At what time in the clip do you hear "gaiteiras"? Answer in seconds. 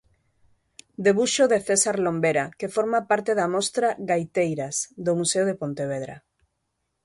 4.09-4.75